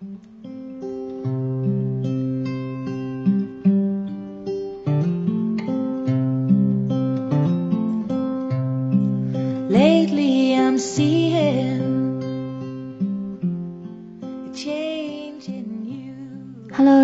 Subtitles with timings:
[0.00, 0.14] Hello，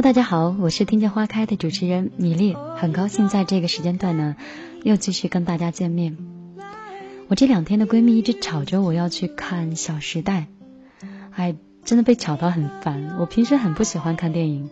[0.00, 4.36] 大家好，我是听见花开的主持人米粒，很高兴在这个时间段呢，
[4.84, 6.16] 又继续跟大家见面。
[7.26, 10.46] 我这两天的闺蜜一直吵着我要去看《小时代》，
[11.32, 13.16] 哎，真的被吵到很烦。
[13.18, 14.70] 我平时很不喜欢看电影，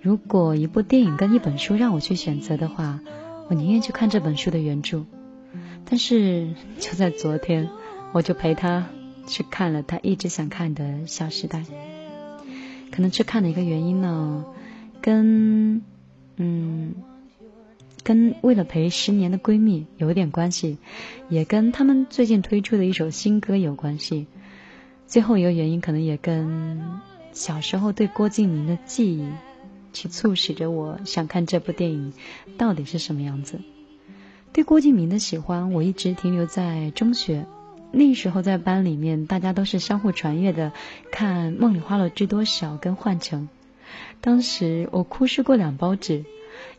[0.00, 3.00] 如果一部电影跟一本书让我去选择的话，
[3.48, 5.04] 我宁愿去看这本书的原著。
[5.84, 6.48] 但是
[6.78, 7.68] 就在昨天，
[8.12, 8.86] 我就陪她
[9.26, 11.58] 去看了她一直想看的《小时代》。
[12.90, 14.44] 可能去看的一个原因呢，
[15.00, 15.82] 跟
[16.36, 16.94] 嗯，
[18.02, 20.78] 跟为了陪十年的闺蜜有点关系，
[21.28, 24.26] 也跟他们最近推出的一首新歌有关系。
[25.06, 27.00] 最后一个原因可能也跟
[27.32, 29.28] 小时候对郭敬明的记忆，
[29.92, 32.12] 去促使着我想看这部电影
[32.58, 33.60] 到底是什么样子。
[34.52, 37.46] 对郭敬明的喜欢，我一直停留在中学。
[37.90, 40.72] 那时候在班里面，大家都是相互传阅的
[41.12, 43.42] 看《梦里花落知多少》跟《幻城》。
[44.20, 46.24] 当时我哭湿过两包纸，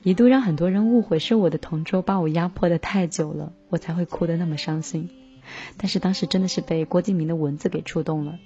[0.03, 5.09] 一度让很多人误会是我的同桌把我压迫的太久了，我才会哭得那么伤心。
[5.77, 8.39] 但是当时真的是被郭敬明的文字给触动了。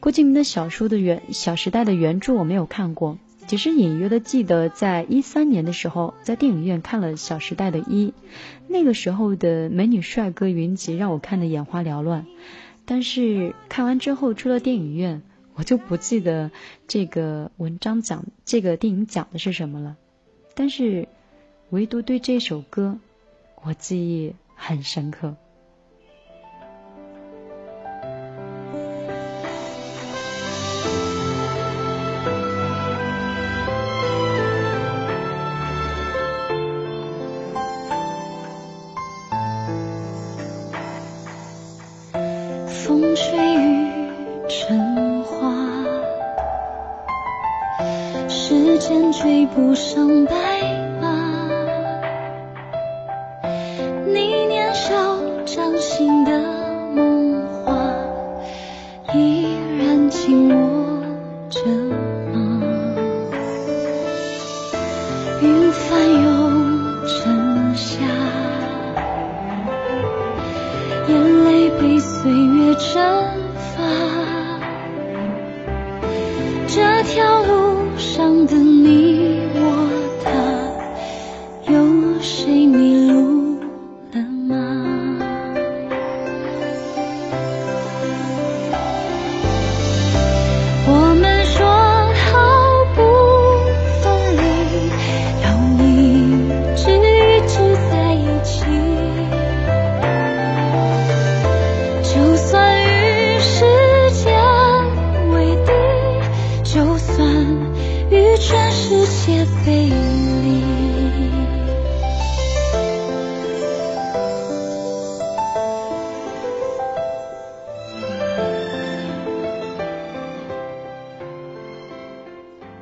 [0.00, 3.18] 郭敬明的小说的原《小时代》的原著我没有看过。
[3.46, 8.14] 只是隐约的记得，在一三年的时候，在电影院看了《小时代》的一，
[8.68, 12.24] 那个时候的美女帅哥云集，让我看得眼花缭乱。
[12.86, 15.20] 但是看完之后出了电影院，
[15.52, 16.50] 我就不记得
[16.88, 19.96] 这个文章讲这个电影讲的是什么了。
[20.54, 21.06] 但是
[21.68, 22.98] 唯独对这首歌，
[23.62, 25.36] 我记忆很深刻。
[42.84, 44.10] 风吹雨
[44.46, 45.50] 成花。
[48.28, 50.83] 时间追不上白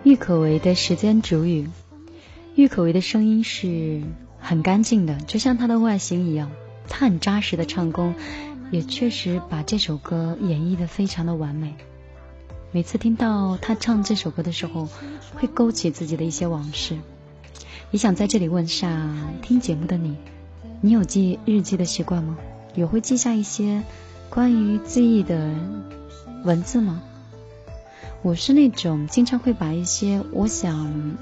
[0.04, 1.68] 郁可唯的时间煮雨，
[2.56, 4.02] 郁可唯的声音是
[4.40, 6.50] 很干净的，就像她的外形一样。
[6.88, 8.16] 她很扎实的唱功，
[8.72, 11.76] 也确实把这首歌演绎的非常的完美。
[12.72, 14.88] 每次听到她唱这首歌的时候，
[15.36, 16.96] 会勾起自己的一些往事。
[17.92, 19.08] 也想在这里问下
[19.40, 20.16] 听节目的你，
[20.80, 22.36] 你有记日记的习惯吗？
[22.74, 23.84] 有会记下一些
[24.30, 25.54] 关于记忆的
[26.42, 27.02] 文字吗？
[28.22, 31.16] 我是那种经常会把一些我想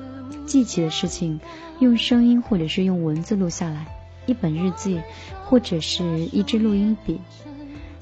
[0.46, 1.40] 记起的事情，
[1.78, 3.86] 用声音或者是用文字录下来，
[4.26, 5.00] 一本日记
[5.46, 7.18] 或者是一支录音笔。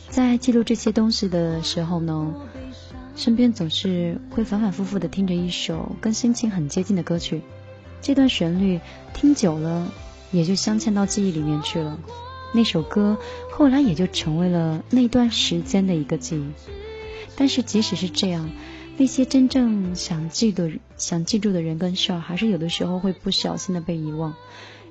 [0.09, 2.35] 在记录这些东西的时候呢，
[3.15, 7.43] 身边总是会反反复复的听着一首跟心情很接近的歌曲，
[8.01, 8.81] 这段旋律
[9.15, 9.93] 听久了
[10.33, 11.97] 也就镶嵌到记忆里面去了。
[12.53, 13.17] 那首歌
[13.53, 16.51] 后来也就成为了那段时间的一个记忆。
[17.37, 18.51] 但是即使是这样。
[18.99, 24.35] 那些真正想记的、想记住的人跟事儿，还是有的时候会不小心的被遗忘。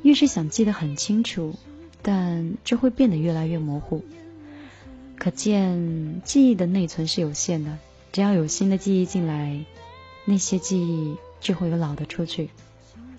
[0.02, 1.56] 越是想记得很清楚，
[2.02, 4.06] 但就会变得越来越模糊。
[5.18, 7.78] 可见记忆的内存是有限的，
[8.14, 9.66] 只要有新的记忆进来，
[10.24, 12.50] 那些记忆就会有老的出去。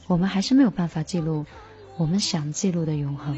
[0.06, 1.44] 我们还是没有办法记录
[1.98, 3.36] 我们想记录的永恒。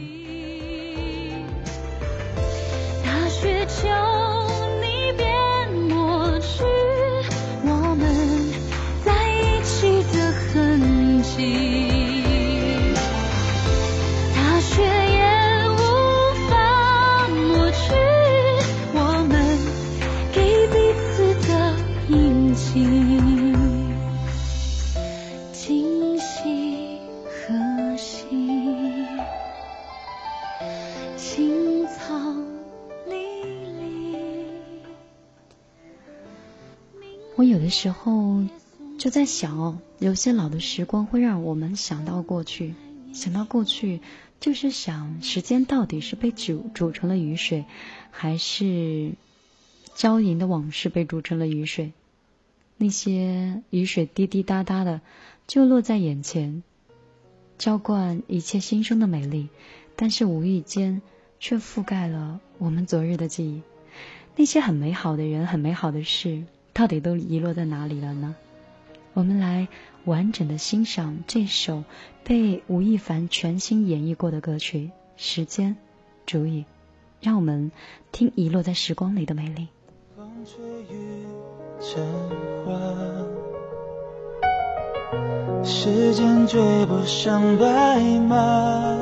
[37.80, 38.44] 时候
[38.98, 42.74] 就在想哦，有些老的时光会让我们想到过去，
[43.14, 44.00] 想到过去
[44.38, 47.64] 就是想时间到底是被煮煮成了雨水，
[48.10, 49.12] 还是
[49.94, 51.92] 娇莹的往事被煮成了雨水？
[52.76, 55.00] 那些雨水滴滴答答的
[55.46, 56.62] 就落在眼前，
[57.56, 59.48] 浇灌一切新生的美丽，
[59.96, 61.00] 但是无意间
[61.38, 63.62] 却覆盖了我们昨日的记忆。
[64.36, 66.44] 那些很美好的人，很美好的事。
[66.72, 68.34] 到底都遗落在哪里了呢？
[69.12, 69.66] 我们来
[70.04, 71.82] 完整的欣赏这首
[72.22, 74.78] 被吴亦凡全新演绎过的歌曲
[75.16, 75.76] 《时间
[76.26, 76.60] 足以》，
[77.20, 77.72] 让我们
[78.12, 79.66] 听遗落在时光里的美丽。
[80.16, 80.64] 风吹
[80.94, 81.26] 雨
[81.80, 82.00] 成
[82.64, 82.80] 花，
[85.64, 88.96] 时间追不上白马，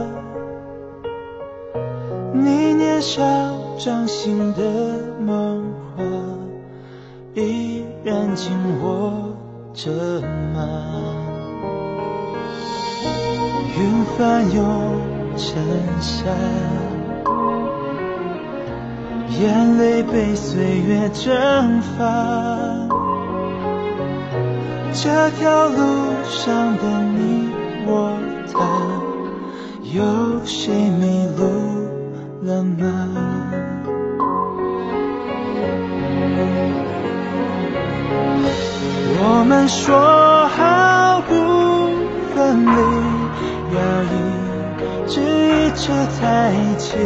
[2.32, 3.22] 你年少
[3.78, 5.07] 掌心的
[8.38, 9.34] 紧握
[9.74, 9.90] 着
[10.54, 10.60] 吗？
[13.76, 14.62] 云翻涌
[15.36, 15.60] 成
[16.00, 16.32] 山，
[19.40, 22.86] 眼泪被岁月蒸发。
[24.92, 25.76] 这条路
[26.22, 27.50] 上的你
[27.88, 28.16] 我
[28.52, 28.56] 他，
[29.82, 30.00] 有
[30.44, 31.42] 谁迷路
[32.46, 33.37] 了吗？
[39.68, 41.34] 说好不
[42.34, 42.70] 分离，
[43.76, 46.96] 要一直一直在一起。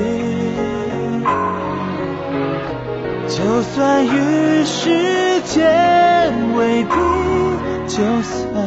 [3.28, 6.94] 就算与时间为敌，
[7.88, 8.64] 就算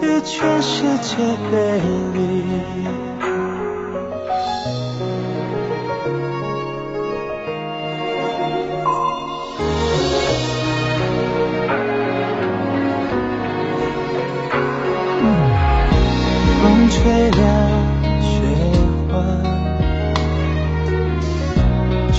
[0.00, 1.16] 与全世界
[1.50, 1.82] 背
[2.14, 2.97] 离。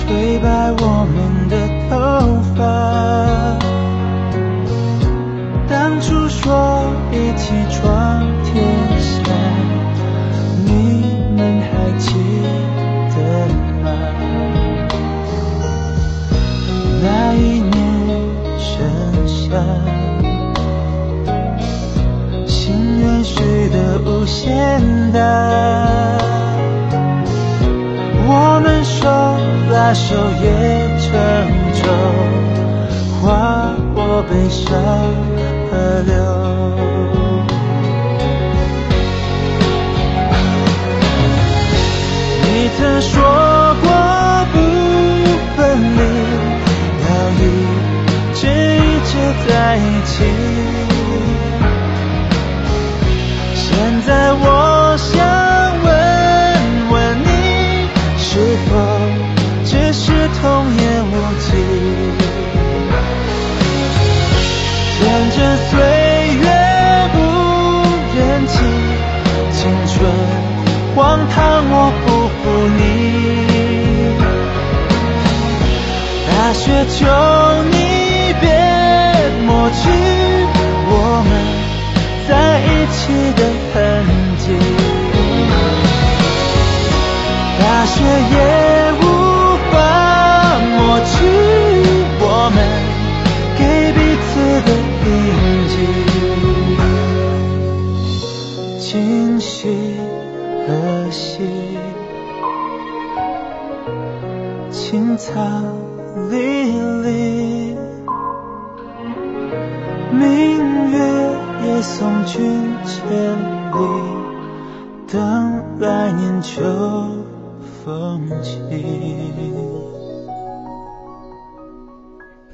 [0.09, 1.18] 对白我们
[30.09, 30.43] 手也
[30.97, 31.07] 成
[31.75, 31.83] 舟，
[33.21, 34.65] 划过悲伤
[35.69, 36.11] 河流。
[42.41, 43.21] 你曾说
[43.83, 43.85] 过
[44.51, 44.55] 不
[45.55, 45.57] 分
[45.95, 46.01] 离，
[47.05, 47.07] 要
[47.37, 47.41] 一
[48.33, 49.11] 直一直
[49.47, 50.78] 在一起。
[76.85, 77.05] 求
[77.63, 78.49] 你别
[79.45, 80.08] 抹去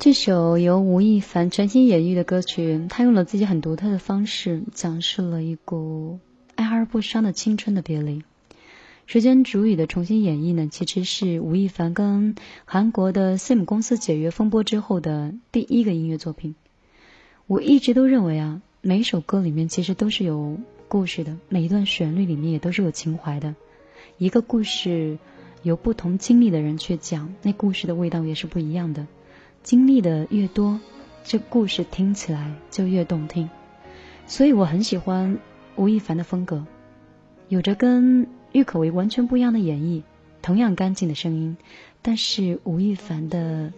[0.05, 6.19] 这首由吴亦凡全新演绎的歌曲，他用了自己很独特的方式，讲述了一股
[6.53, 8.21] 爱而不伤的青春的别离。
[9.07, 12.35] 时间煮雨的重新演绎呢，其实是吴亦凡跟
[12.65, 16.53] 韩国的 SIM 公司解约风波之后的第一个音乐作品。
[17.47, 18.61] 我一直都认为啊。
[18.81, 23.55] 每一首歌里面其实都是有故事的，每一段旋律里面也都是有情怀的。
[24.19, 25.17] 一个故事
[25.63, 29.07] 由不同经历的人去讲，那故事的味道也是不一样的。
[29.65, 30.79] 经历的越多，
[31.23, 33.49] 这故事听起来就越动听。
[34.27, 35.39] 所以我很喜欢
[35.75, 36.67] 吴亦凡的风格，
[37.47, 40.03] 有着跟郁可唯完全不一样的演绎，
[40.43, 41.57] 同样干净的声音，
[42.03, 43.73] 但是吴亦凡的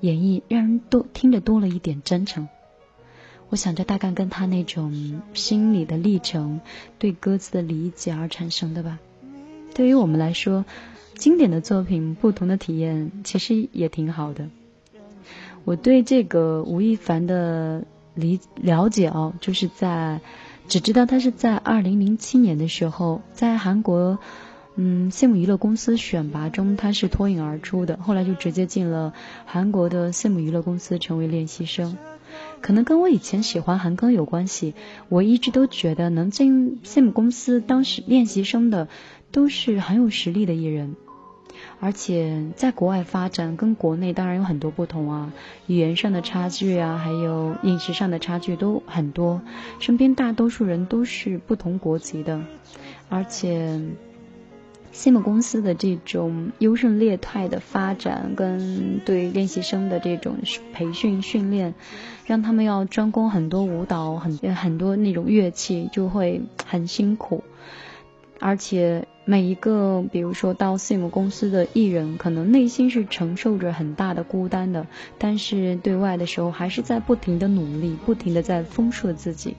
[0.00, 2.46] 演绎，让人多听着多了一点真诚。
[3.48, 6.60] 我想着大概跟他那种心理的历程、
[6.98, 8.98] 对歌词的理解而产生的吧。
[9.74, 10.66] 对于我们来说，
[11.18, 14.48] 经典的作品，不同的体验其实也挺好的。
[15.64, 17.84] 我对这个吴亦凡的
[18.14, 20.20] 理了解哦，就是在
[20.68, 24.18] 只知道他是在二零零七年的时候，在韩国
[24.76, 29.12] 嗯 SIM 娱乐公司选拔中，他是脱颖而出的，后来就直接进了
[29.44, 31.98] 韩国的 SIM 娱乐公司成为练习生。
[32.60, 34.74] 可能跟我以前喜欢韩庚有关系，
[35.08, 38.88] 我一直都觉得能进 SIM 公司当时练习生的
[39.32, 40.94] 都是很有实力的艺人，
[41.80, 45.32] 而且在国外发展跟国内当然有很多不同啊，
[45.66, 49.40] 语言上的差距啊，还有饮食上的差距都很多，
[49.78, 52.40] 身边大多数人都是不同国籍的，
[53.08, 53.80] 而且。
[54.90, 60.38] SIM 公司的这种优胜劣汰的发展，跟对练习生的这种
[60.72, 61.74] 培训训练，
[62.26, 67.44] 让他们要专攻很多舞蹈，很很多那种乐器，就会很辛苦。
[68.40, 74.86] 而且每一个，比如说到 SIM 公司的艺人，可能内心是承受着很大的孤单的，
[75.18, 79.54] 但是对外的时候，还是在不停的努力，不停的在丰硕自己。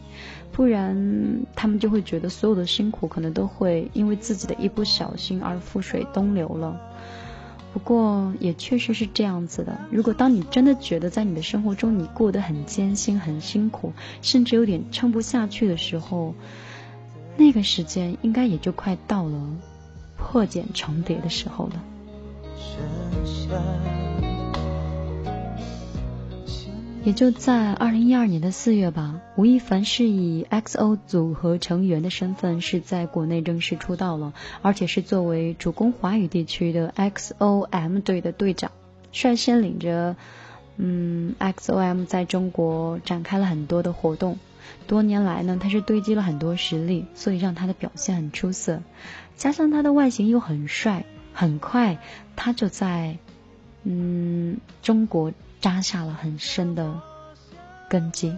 [0.51, 6.81] 不然，他们就会觉得所有的辛苦可能都会因为自己的一不小心而覆水东流了。
[7.71, 9.79] 不过，也确实是这样子的。
[9.91, 16.33] 如果当你真的觉得在你的生活中你过得很艰辛、很辛苦，甚至有点撑不下去的时候，
[17.39, 19.41] 那个时间应该也就快到了
[20.17, 21.83] 破茧成蝶的时候了。
[27.05, 38.71] 也就在二零一二年的四月吧，吴亦凡是以 XO 组合成员的身份是在国内正式出道了，而且是作为主攻华语地区的 XOM 队的队长，
[39.13, 40.17] 率先领着
[40.75, 44.37] 嗯 XOM 在中国展开了很多的活动。
[44.87, 48.81] 多年来呢，他是堆积了很多实力，所以让他的表现很出色。
[49.35, 51.99] 加上他的外形又很帅，很快
[52.35, 53.17] 他就在
[53.83, 55.33] 嗯中国。
[55.61, 57.01] 扎下了很深的
[57.89, 58.33] 根基。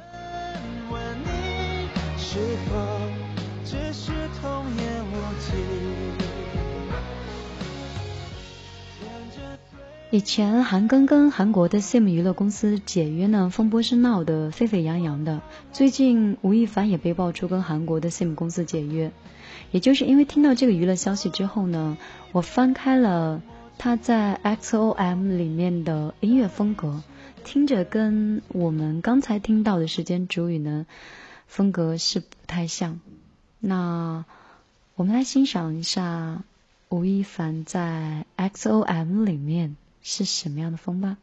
[10.13, 15.41] 以前韩庚跟韩国的 SIM 娱乐公司解约呢，风波是闹得沸沸扬扬的。
[15.72, 19.13] 最近吴亦凡也被爆出跟韩国的 SIM 公司解约，
[19.72, 21.98] 也就是因为听到这个娱乐消息之后呢，
[22.34, 23.41] 我翻开了
[23.77, 27.01] 他在 XOM 里面的音乐风格。
[27.46, 30.86] 听着跟我们刚才听到的时间主语呢
[31.48, 33.00] 风格是不太像，
[33.62, 34.25] 那
[34.96, 36.44] 我们来欣赏一下
[36.89, 41.17] 吴亦凡在 XOM 里面是什么样的风吧。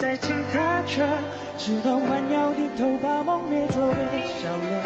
[0.00, 1.06] 在其他着
[1.58, 3.94] 只能弯腰低头把梦越作微
[4.40, 4.82] 笑了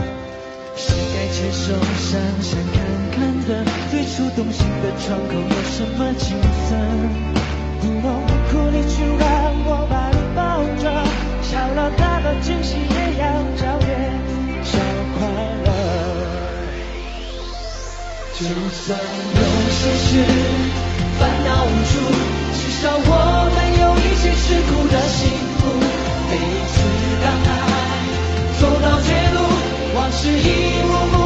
[0.75, 6.75] 谁该接受伤想看看的最初动心的窗口有什么景色
[7.81, 10.91] 不能不哭你就让我把你抱着
[11.43, 14.11] 小了大的惊喜也要找点
[14.65, 14.79] 小
[15.17, 15.29] 快
[15.65, 15.71] 乐
[18.35, 20.11] 就算有些事
[21.21, 21.95] 烦恼无助
[22.59, 23.64] 至少我们
[23.97, 25.67] 一起吃苦的幸福
[26.29, 26.75] 每一次
[27.23, 27.55] 当爱。
[28.61, 29.39] 走到绝路
[29.95, 31.24] 往事一幕幕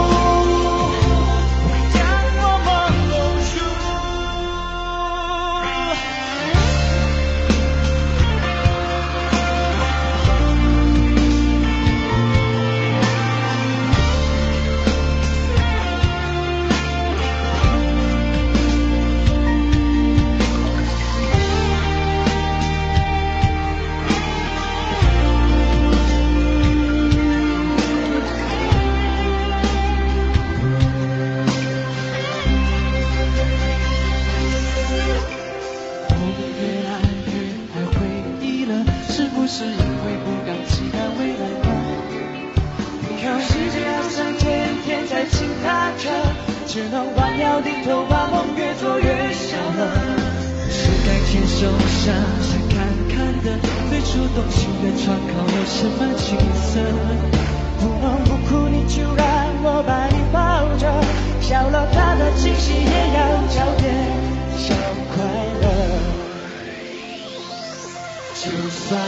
[52.08, 52.78] 想去看
[53.10, 53.46] 看的，
[53.90, 56.80] 最初动心的窗口有什么景色？
[57.78, 59.22] 不冷不哭，你就让
[59.62, 60.38] 我把你抱
[60.78, 60.82] 着，
[61.42, 63.20] 笑了他的惊喜也要
[63.52, 63.84] 找点
[64.56, 64.74] 小
[65.12, 65.16] 快
[65.60, 65.64] 乐。
[68.40, 68.98] 就算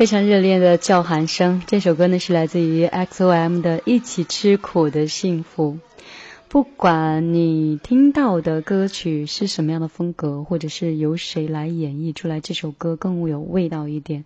[0.00, 1.60] 非常热烈的叫喊声。
[1.66, 5.74] 这首歌呢是来自于 XOM 的《一起吃苦的幸福》。
[6.48, 14.24] 不管你听到的歌曲是什么样的风格，或者是由谁来演绎出来，这首歌更有味道一点。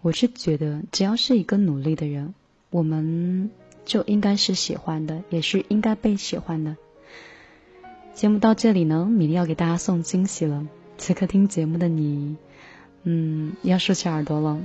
[0.00, 2.34] 我是觉得，只要是一个努力的人，
[2.70, 3.52] 我们
[3.84, 6.76] 就应该是喜欢的，也是应该被喜欢的。
[8.12, 10.66] 节目到这里呢，米粒要给大家送惊喜了。
[10.98, 12.34] 此刻听节目的你，
[13.04, 14.58] 嗯，要竖起耳朵了。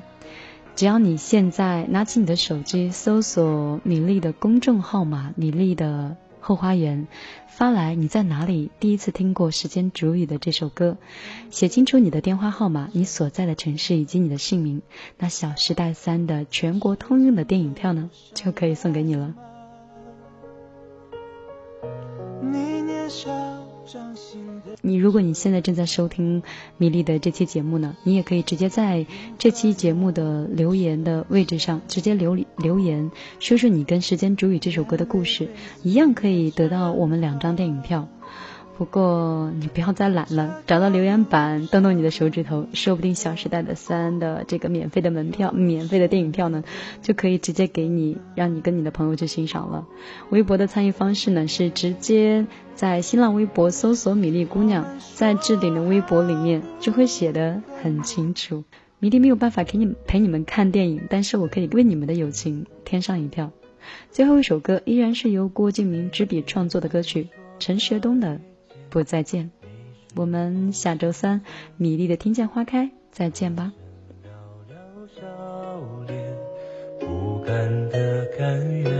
[0.78, 7.08] 只要你现在拿起你的手机，搜索米粒的公众号码“米粒的后花园”，
[7.50, 10.98] 发来你在哪里第一次听过《时间煮雨》的这首歌，
[11.50, 14.84] 写清楚你的电话号码、你所在的城市以及你的姓名，
[15.18, 19.34] 那《小时代三》的全国通用的电影票呢，就可以送给你了。
[22.40, 23.32] 你年少
[24.82, 26.44] 你如果你现在正在收听
[26.78, 29.06] 米粒的这期节目呢，你也可以直接在
[29.38, 35.50] 这期节目的留言的位置上直接留留言，说说你跟《时间煮雨》这首歌的故事，
[35.84, 38.08] 一样可以得到我们两张电影票。
[38.78, 46.64] 不过你不要再懒了，找到留言板，动动你的手指头，说不定《小时代》的三的这个免费的门票、免费的电影票呢，
[47.02, 49.88] 就可以直接给你，让你跟你的朋友去欣赏了。
[50.30, 54.86] 微博的参与方式呢是直接在新浪微博搜索“米粒姑娘”，
[55.16, 58.64] 在置顶的微博里面就会写的很清楚。
[59.00, 63.52] 米粒没有办法给你陪你们看电影，但是我可以为你们的友情添上一票。
[64.12, 68.40] 最后一首歌依然是由郭敬明执笔创作的歌曲，陈学冬的。
[68.90, 69.52] 不再见，
[70.16, 71.42] 我们下周三
[71.78, 73.74] 米粒的听见花开再见吧。
[74.24, 74.28] 寥
[74.72, 74.76] 寥
[75.16, 75.22] 笑
[76.08, 76.36] 脸，
[77.00, 78.92] 不甘的甘愿。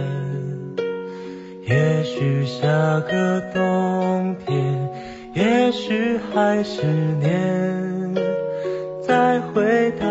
[1.66, 2.68] 也许下
[3.02, 4.90] 个冬天，
[5.34, 6.86] 也许还是
[7.20, 8.16] 年，
[9.02, 10.07] 再回到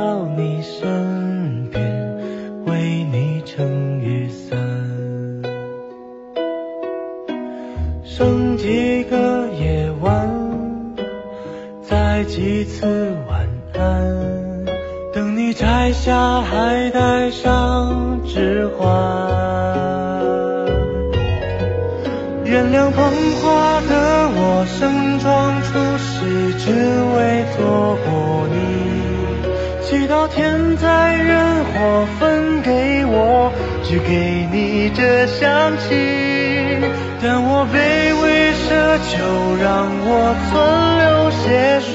[39.27, 40.09] 就让我
[40.47, 40.55] 存
[41.03, 41.91] 留些许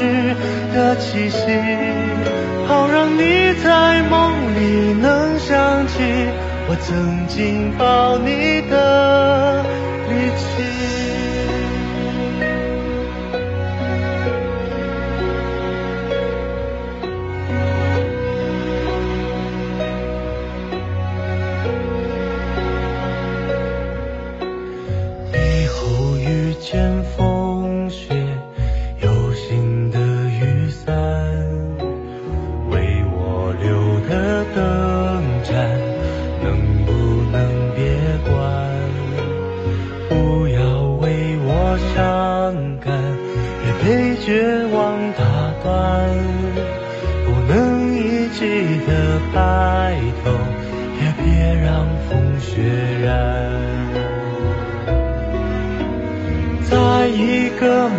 [0.75, 1.39] 的气息，
[2.67, 5.93] 好让你在梦里能想起
[6.67, 9.63] 我曾经抱你的
[43.83, 45.23] 被绝望打
[45.63, 46.07] 断，
[47.25, 48.45] 不能一起
[48.87, 50.31] 的白头，
[51.01, 51.23] 也别
[51.55, 52.61] 让风雪
[53.03, 53.09] 染。
[56.69, 57.89] 在一个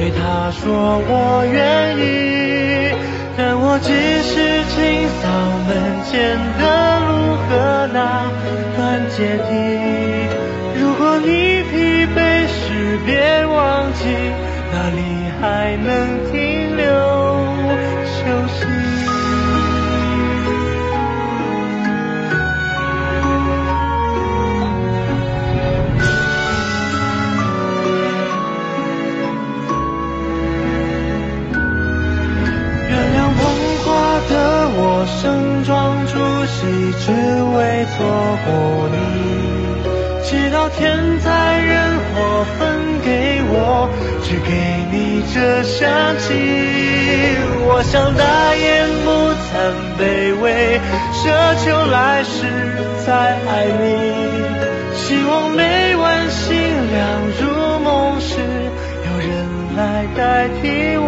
[0.00, 2.96] 对他说我愿意。
[3.36, 3.92] 但我只
[4.24, 4.32] 是
[4.72, 5.28] 清扫
[5.68, 5.70] 门
[6.08, 6.64] 前的
[7.04, 7.48] 路和
[7.92, 8.24] 那
[8.78, 9.52] 段阶梯。
[10.80, 11.28] 如果你
[11.68, 14.08] 疲惫时，别忘记
[14.72, 14.98] 那里
[15.38, 16.09] 还能
[36.60, 36.66] 惜，
[37.00, 37.10] 只
[37.56, 37.56] 为
[37.96, 37.96] 错
[38.44, 38.48] 过
[38.92, 38.94] 你。
[40.28, 41.72] 直到天灾人
[42.14, 42.60] 祸分
[43.02, 43.88] 给我，
[44.22, 44.52] 只给
[44.92, 45.80] 你这香
[46.18, 46.28] 气。
[47.66, 48.22] 我想大
[48.54, 48.68] 言
[49.04, 49.08] 不
[49.48, 49.50] 惭
[49.98, 50.02] 卑
[50.42, 50.44] 微，
[51.14, 51.22] 奢
[51.64, 52.36] 求来世
[53.06, 53.08] 再
[53.48, 53.82] 爱你。
[54.94, 56.46] 希望每晚星
[56.92, 56.98] 亮
[57.40, 57.42] 如
[57.80, 58.36] 梦时，
[59.06, 59.30] 有人
[59.76, 59.80] 来
[60.14, 60.20] 代
[60.60, 60.62] 替
[60.98, 60.99] 我。